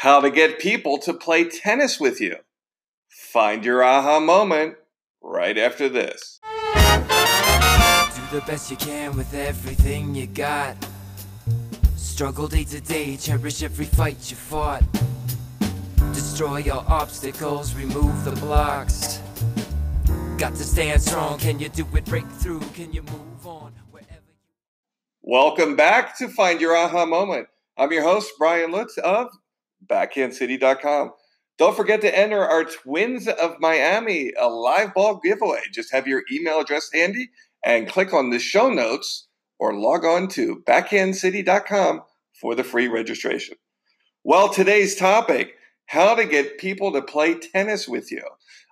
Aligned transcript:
how 0.00 0.18
to 0.18 0.30
get 0.30 0.58
people 0.58 0.96
to 0.96 1.12
play 1.12 1.44
tennis 1.44 2.00
with 2.00 2.22
you. 2.22 2.34
Find 3.10 3.62
your 3.62 3.84
aha 3.84 4.18
moment 4.18 4.76
right 5.22 5.58
after 5.58 5.90
this. 5.90 6.40
Do 6.42 8.22
the 8.32 8.42
best 8.46 8.70
you 8.70 8.78
can 8.78 9.14
with 9.14 9.34
everything 9.34 10.14
you 10.14 10.26
got. 10.26 10.74
Struggle 11.96 12.48
day 12.48 12.64
to 12.64 12.80
day, 12.80 13.18
cherish 13.18 13.62
every 13.62 13.84
fight 13.84 14.30
you 14.30 14.38
fought. 14.38 14.82
Destroy 16.14 16.58
your 16.58 16.82
obstacles, 16.88 17.74
remove 17.74 18.24
the 18.24 18.32
blocks. 18.40 19.20
Got 20.38 20.54
to 20.54 20.64
stand 20.64 21.02
strong. 21.02 21.38
Can 21.38 21.58
you 21.58 21.68
do 21.68 21.86
it? 21.94 22.06
Break 22.06 22.26
through. 22.40 22.60
Can 22.72 22.90
you 22.90 23.02
move 23.02 23.46
on 23.46 23.74
wherever 23.90 24.14
you 24.14 24.34
Welcome 25.20 25.76
back 25.76 26.16
to 26.16 26.28
Find 26.28 26.58
Your 26.58 26.74
Aha 26.74 27.04
Moment. 27.04 27.48
I'm 27.76 27.92
your 27.92 28.02
host, 28.02 28.32
Brian 28.38 28.72
Lutz 28.72 28.96
of 28.96 29.28
BackhandCity.com. 29.86 31.12
Don't 31.58 31.76
forget 31.76 32.00
to 32.00 32.18
enter 32.18 32.40
our 32.40 32.64
Twins 32.64 33.28
of 33.28 33.56
Miami, 33.60 34.32
a 34.38 34.48
live 34.48 34.94
ball 34.94 35.20
giveaway. 35.22 35.60
Just 35.72 35.92
have 35.92 36.06
your 36.06 36.22
email 36.32 36.60
address 36.60 36.88
handy 36.92 37.30
and 37.64 37.88
click 37.88 38.14
on 38.14 38.30
the 38.30 38.38
show 38.38 38.70
notes 38.70 39.28
or 39.58 39.74
log 39.74 40.04
on 40.04 40.28
to 40.28 40.62
BackhandCity.com 40.66 42.02
for 42.40 42.54
the 42.54 42.64
free 42.64 42.88
registration. 42.88 43.56
Well, 44.24 44.48
today's 44.48 44.96
topic 44.96 45.54
how 45.86 46.14
to 46.14 46.24
get 46.24 46.58
people 46.58 46.92
to 46.92 47.02
play 47.02 47.34
tennis 47.34 47.88
with 47.88 48.10
you. 48.10 48.22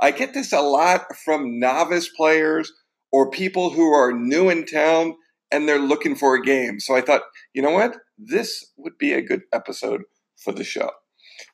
I 0.00 0.10
get 0.10 0.34
this 0.34 0.52
a 0.52 0.60
lot 0.60 1.14
from 1.24 1.60
novice 1.60 2.08
players 2.08 2.72
or 3.12 3.30
people 3.30 3.70
who 3.70 3.92
are 3.92 4.12
new 4.12 4.48
in 4.48 4.64
town 4.64 5.14
and 5.52 5.68
they're 5.68 5.78
looking 5.78 6.16
for 6.16 6.34
a 6.34 6.42
game. 6.42 6.80
So 6.80 6.96
I 6.96 7.02
thought, 7.02 7.22
you 7.52 7.62
know 7.62 7.70
what? 7.70 7.98
This 8.18 8.72
would 8.76 8.96
be 8.98 9.12
a 9.12 9.22
good 9.22 9.42
episode 9.52 10.02
for 10.42 10.52
the 10.52 10.64
show. 10.64 10.90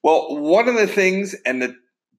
Well, 0.02 0.38
one 0.38 0.68
of 0.68 0.74
the 0.74 0.86
things 0.86 1.34
and 1.46 1.60
the 1.60 1.74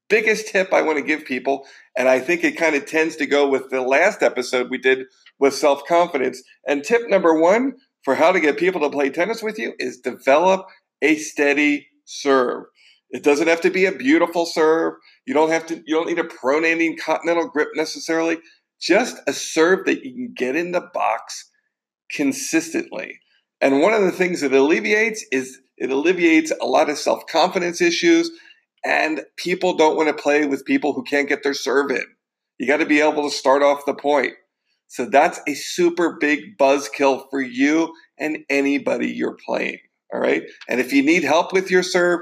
biggest 0.10 0.48
tip 0.48 0.74
I 0.74 0.82
want 0.82 0.98
to 0.98 1.04
give 1.04 1.26
people, 1.26 1.66
and 1.98 2.10
I 2.10 2.20
think 2.20 2.44
it 2.44 2.58
kind 2.58 2.76
of 2.76 2.86
tends 2.86 3.16
to 3.18 3.26
go 3.26 3.48
with 3.48 3.70
the 3.70 3.82
last 3.82 4.22
episode 4.24 4.70
we 4.70 4.78
did 4.78 5.06
with 5.40 5.54
self 5.54 5.86
confidence. 5.88 6.42
And 6.68 6.84
tip 6.84 7.08
number 7.08 7.40
one 7.40 7.74
for 8.04 8.16
how 8.16 8.32
to 8.32 8.40
get 8.40 8.58
people 8.58 8.82
to 8.82 8.90
play 8.90 9.10
tennis 9.10 9.44
with 9.44 9.60
you 9.60 9.74
is 9.80 10.00
develop 10.00 10.66
a 11.02 11.16
steady 11.16 11.88
serve. 12.06 12.66
It 13.12 13.24
doesn't 13.24 13.48
have 13.48 13.62
to 13.62 13.72
be 13.72 13.86
a 13.86 13.92
beautiful 13.92 14.46
serve. 14.46 14.94
You 15.26 15.34
don't 15.34 15.50
have 15.50 15.66
to, 15.68 15.82
you 15.86 15.96
don't 15.96 16.08
need 16.08 16.20
a 16.20 16.24
pronating 16.24 16.98
continental 17.00 17.48
grip 17.48 17.70
necessarily. 17.76 18.38
Just 18.80 19.18
a 19.28 19.34
serve 19.34 19.86
that 19.86 20.04
you 20.04 20.14
can 20.14 20.34
get 20.36 20.56
in 20.56 20.72
the 20.72 20.90
box 20.94 21.50
consistently. 22.12 23.20
And 23.62 23.82
one 23.82 23.94
of 23.94 24.04
the 24.04 24.12
things 24.12 24.42
it 24.42 24.54
alleviates 24.54 25.26
is 25.32 25.60
it 25.80 25.90
alleviates 25.90 26.52
a 26.62 26.66
lot 26.66 26.90
of 26.90 26.98
self 26.98 27.26
confidence 27.26 27.82
issues, 27.82 28.30
and 28.86 29.22
people 29.38 29.76
don't 29.76 29.96
want 29.96 30.16
to 30.16 30.22
play 30.22 30.46
with 30.46 30.66
people 30.66 30.94
who 30.94 31.04
can't 31.04 31.30
get 31.30 31.42
their 31.44 31.54
serve 31.54 31.92
in. 31.92 32.04
You 32.60 32.68
got 32.68 32.78
to 32.78 32.86
be 32.86 33.02
able 33.02 33.24
to 33.24 33.36
start 33.36 33.64
off 33.64 33.86
the 33.86 33.96
point. 33.96 34.34
So 34.88 35.06
that's 35.06 35.40
a 35.48 35.54
super 35.54 36.18
big 36.20 36.58
buzzkill 36.58 37.26
for 37.30 37.42
you 37.42 37.94
and 38.20 38.40
anybody 38.50 39.08
you're 39.08 39.38
playing. 39.46 39.78
All 40.14 40.20
right. 40.20 40.44
And 40.68 40.80
if 40.80 40.92
you 40.92 41.04
need 41.04 41.24
help 41.24 41.54
with 41.54 41.72
your 41.72 41.84
serve, 41.84 42.22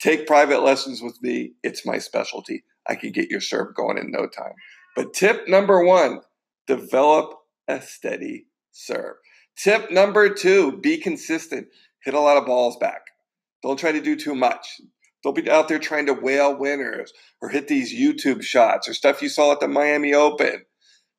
take 0.00 0.26
private 0.26 0.62
lessons 0.62 1.00
with 1.00 1.16
me. 1.22 1.52
It's 1.62 1.86
my 1.86 1.98
specialty. 1.98 2.64
I 2.88 2.96
can 2.96 3.12
get 3.12 3.30
your 3.30 3.40
serve 3.40 3.74
going 3.74 3.96
in 3.96 4.10
no 4.10 4.26
time. 4.26 4.54
But 4.96 5.14
tip 5.14 5.48
number 5.48 5.84
one 5.84 6.20
develop 6.66 7.34
a 7.68 7.80
steady 7.80 8.46
serve. 8.72 9.14
Tip 9.56 9.90
number 9.90 10.28
two 10.34 10.78
be 10.78 10.98
consistent. 10.98 11.68
Hit 12.04 12.14
a 12.14 12.20
lot 12.20 12.36
of 12.36 12.46
balls 12.46 12.76
back. 12.76 13.02
Don't 13.62 13.78
try 13.78 13.92
to 13.92 14.00
do 14.00 14.14
too 14.14 14.34
much. 14.34 14.80
Don't 15.22 15.34
be 15.34 15.50
out 15.50 15.68
there 15.68 15.78
trying 15.78 16.06
to 16.06 16.12
whale 16.12 16.54
winners 16.54 17.12
or 17.40 17.48
hit 17.48 17.66
these 17.66 17.94
YouTube 17.94 18.42
shots 18.42 18.88
or 18.88 18.94
stuff 18.94 19.22
you 19.22 19.30
saw 19.30 19.52
at 19.52 19.60
the 19.60 19.68
Miami 19.68 20.12
Open. 20.12 20.64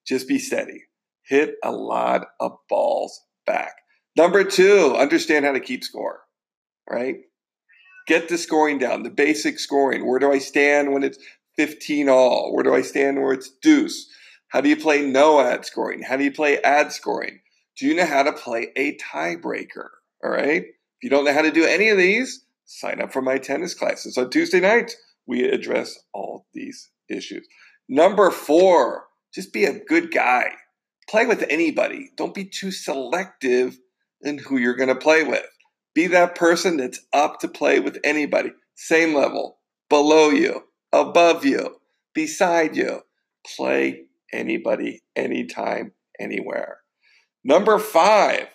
Just 0.06 0.28
be 0.28 0.38
steady. 0.38 0.84
Hit 1.24 1.56
a 1.64 1.72
lot 1.72 2.28
of 2.40 2.52
balls 2.70 3.20
back. 3.48 3.74
Number 4.16 4.44
two, 4.44 4.96
understand 4.96 5.44
how 5.44 5.54
to 5.54 5.60
keep 5.60 5.84
score, 5.84 6.22
right? 6.88 7.16
Get 8.08 8.30
the 8.30 8.38
scoring 8.38 8.78
down, 8.78 9.02
the 9.02 9.10
basic 9.10 9.58
scoring. 9.58 10.08
Where 10.08 10.20
do 10.20 10.32
I 10.32 10.38
stand 10.38 10.94
when 10.94 11.04
it's 11.04 11.18
15 11.58 12.08
all? 12.08 12.54
Where 12.54 12.64
do 12.64 12.76
I 12.76 12.84
stand 12.84 13.22
where 13.22 13.34
it's 13.34 13.50
deuce? 13.50 14.08
How 14.50 14.62
do 14.62 14.70
you 14.70 14.78
play 14.78 15.04
no 15.04 15.42
ad 15.42 15.66
scoring? 15.66 16.04
How 16.04 16.16
do 16.16 16.24
you 16.24 16.32
play 16.32 16.60
ad 16.62 16.92
scoring? 16.92 17.40
Do 17.78 17.88
you 17.88 17.96
know 17.96 18.06
how 18.06 18.22
to 18.22 18.32
play 18.32 18.72
a 18.76 18.96
tiebreaker? 18.98 19.88
All 20.26 20.32
right. 20.32 20.64
If 20.64 21.04
you 21.04 21.10
don't 21.12 21.24
know 21.24 21.34
how 21.34 21.44
to 21.44 21.52
do 21.52 21.66
any 21.66 21.90
of 21.90 22.00
these, 22.00 22.46
sign 22.66 23.00
up 23.00 23.14
for 23.14 23.22
my 23.22 23.38
tennis 23.38 23.76
classes. 23.76 24.18
On 24.18 24.28
Tuesday 24.28 24.60
nights, 24.60 24.96
we 25.28 25.44
address 25.44 26.00
all 26.14 26.48
these 26.52 26.90
issues. 27.08 27.48
Number 27.88 28.32
four, 28.32 29.04
just 29.36 29.54
be 29.54 29.66
a 29.66 29.80
good 29.86 30.12
guy. 30.12 30.54
Play 31.08 31.28
with 31.28 31.46
anybody. 31.48 32.10
Don't 32.18 32.34
be 32.34 32.46
too 32.46 32.72
selective 32.72 33.78
in 34.22 34.40
who 34.40 34.58
you're 34.58 34.76
going 34.76 34.90
to 34.90 34.96
play 34.96 35.24
with. 35.24 35.46
Be 35.94 36.08
that 36.08 36.34
person 36.34 36.78
that's 36.78 37.02
up 37.14 37.40
to 37.42 37.48
play 37.48 37.80
with 37.80 38.00
anybody, 38.04 38.52
same 38.74 39.14
level, 39.14 39.60
below 39.90 40.30
you, 40.30 40.64
above 40.92 41.46
you, 41.46 41.76
beside 42.16 42.76
you. 42.76 43.02
Play 43.56 44.06
anybody, 44.34 45.04
anytime, 45.16 45.92
anywhere. 46.20 46.80
Number 47.44 47.78
five, 47.78 48.48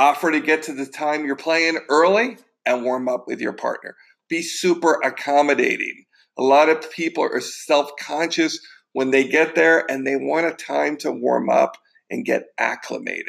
offer 0.00 0.32
to 0.32 0.40
get 0.40 0.62
to 0.62 0.72
the 0.72 0.86
time 0.86 1.26
you're 1.26 1.36
playing 1.36 1.78
early 1.90 2.38
and 2.64 2.82
warm 2.82 3.06
up 3.06 3.26
with 3.26 3.38
your 3.38 3.52
partner. 3.52 3.94
Be 4.30 4.40
super 4.40 4.94
accommodating. 5.04 6.06
A 6.38 6.42
lot 6.42 6.70
of 6.70 6.90
people 6.90 7.22
are 7.22 7.40
self 7.40 7.90
conscious 8.00 8.58
when 8.94 9.10
they 9.10 9.28
get 9.28 9.54
there 9.54 9.84
and 9.90 10.06
they 10.06 10.16
want 10.16 10.46
a 10.46 10.52
time 10.52 10.96
to 10.96 11.12
warm 11.12 11.50
up 11.50 11.76
and 12.08 12.24
get 12.24 12.44
acclimated. 12.58 13.26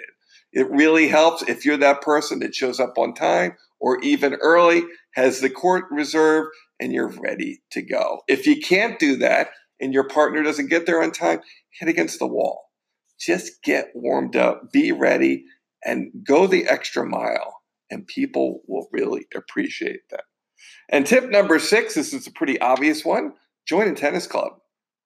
It 0.53 0.71
really 0.71 1.09
helps 1.09 1.41
if 1.43 1.65
you're 1.65 1.75
that 1.77 2.01
person 2.01 2.39
that 2.39 2.55
shows 2.55 2.79
up 2.79 2.97
on 2.97 3.15
time 3.15 3.57
or 3.81 3.99
even 4.01 4.35
early, 4.35 4.83
has 5.15 5.41
the 5.41 5.49
court 5.49 5.85
reserved, 5.91 6.49
and 6.79 6.93
you're 6.93 7.11
ready 7.19 7.61
to 7.71 7.81
go. 7.81 8.21
If 8.29 8.47
you 8.47 8.61
can't 8.61 8.97
do 8.97 9.17
that 9.17 9.49
and 9.81 9.93
your 9.93 10.07
partner 10.07 10.41
doesn't 10.41 10.69
get 10.69 10.85
there 10.85 11.03
on 11.03 11.11
time, 11.11 11.41
hit 11.77 11.89
against 11.89 12.19
the 12.19 12.27
wall. 12.27 12.69
Just 13.19 13.61
get 13.61 13.89
warmed 13.93 14.37
up, 14.37 14.71
be 14.71 14.93
ready, 14.93 15.43
and 15.83 16.11
go 16.25 16.47
the 16.47 16.67
extra 16.67 17.05
mile, 17.05 17.61
and 17.89 18.07
people 18.07 18.61
will 18.67 18.87
really 18.91 19.25
appreciate 19.35 20.01
that. 20.09 20.23
And 20.89 21.05
tip 21.05 21.29
number 21.29 21.59
six 21.59 21.95
this 21.95 22.13
is 22.13 22.27
a 22.27 22.31
pretty 22.31 22.59
obvious 22.59 23.03
one 23.03 23.33
join 23.67 23.87
a 23.87 23.93
tennis 23.93 24.27
club. 24.27 24.53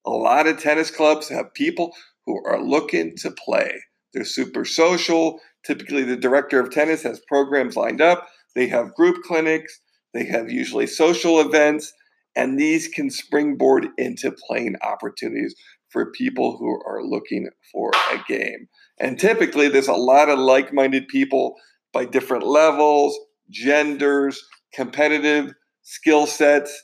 A 0.06 0.10
lot 0.10 0.46
of 0.46 0.58
tennis 0.58 0.90
clubs 0.90 1.28
have 1.28 1.52
people 1.54 1.92
who 2.24 2.44
are 2.46 2.62
looking 2.62 3.16
to 3.18 3.30
play. 3.30 3.70
They're 4.12 4.24
super 4.24 4.64
social. 4.64 5.40
Typically, 5.64 6.04
the 6.04 6.16
director 6.16 6.58
of 6.60 6.70
tennis 6.70 7.02
has 7.02 7.20
programs 7.28 7.76
lined 7.76 8.00
up. 8.00 8.26
They 8.54 8.66
have 8.68 8.94
group 8.94 9.22
clinics. 9.24 9.80
They 10.14 10.24
have 10.24 10.50
usually 10.50 10.86
social 10.86 11.40
events. 11.40 11.92
And 12.36 12.58
these 12.58 12.86
can 12.88 13.10
springboard 13.10 13.88
into 13.96 14.30
playing 14.46 14.76
opportunities 14.82 15.54
for 15.88 16.12
people 16.12 16.58
who 16.58 16.78
are 16.86 17.02
looking 17.02 17.48
for 17.72 17.90
a 18.12 18.18
game. 18.28 18.68
And 19.00 19.18
typically, 19.18 19.68
there's 19.68 19.88
a 19.88 19.94
lot 19.94 20.28
of 20.28 20.38
like 20.38 20.72
minded 20.72 21.08
people 21.08 21.54
by 21.92 22.04
different 22.04 22.46
levels, 22.46 23.18
genders, 23.50 24.42
competitive 24.74 25.54
skill 25.82 26.26
sets, 26.26 26.82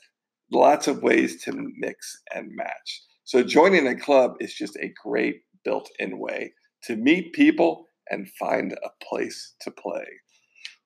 lots 0.51 0.87
of 0.87 1.03
ways 1.03 1.43
to 1.43 1.51
mix 1.77 2.19
and 2.33 2.49
match. 2.55 3.01
So, 3.23 3.43
joining 3.43 3.87
a 3.87 3.95
club 3.95 4.33
is 4.39 4.53
just 4.53 4.75
a 4.77 4.93
great 5.03 5.41
built 5.63 5.89
in 5.99 6.17
way 6.19 6.53
to 6.85 6.95
meet 6.95 7.33
people 7.33 7.85
and 8.09 8.29
find 8.39 8.73
a 8.73 9.05
place 9.05 9.53
to 9.61 9.71
play. 9.71 10.05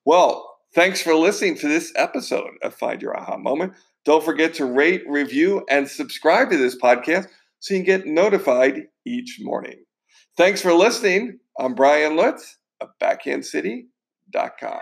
Well, 0.04 0.58
thanks 0.74 1.02
for 1.02 1.14
listening 1.14 1.56
to 1.58 1.68
this 1.68 1.92
episode 1.96 2.52
of 2.62 2.74
Find 2.74 3.02
Your 3.02 3.18
Aha 3.18 3.36
Moment. 3.36 3.72
Don't 4.04 4.24
forget 4.24 4.54
to 4.54 4.64
rate, 4.64 5.04
review, 5.06 5.64
and 5.68 5.88
subscribe 5.88 6.50
to 6.50 6.56
this 6.56 6.76
podcast 6.76 7.28
so 7.60 7.74
you 7.74 7.84
can 7.84 7.86
get 7.86 8.06
notified 8.06 8.84
each 9.04 9.38
morning. 9.40 9.84
Thanks 10.36 10.62
for 10.62 10.72
listening. 10.72 11.38
I'm 11.58 11.74
Brian 11.74 12.16
Lutz 12.16 12.56
of 12.80 12.90
BackhandCity.com. 13.02 14.78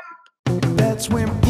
That's 0.76 1.08
when 1.08 1.45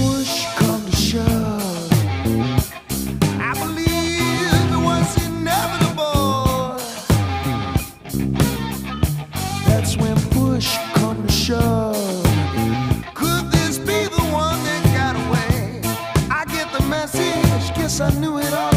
guess 17.86 18.00
I 18.00 18.10
knew 18.18 18.38
it 18.38 18.52
all. 18.52 18.75